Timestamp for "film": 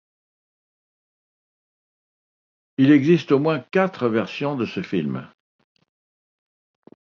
4.81-5.29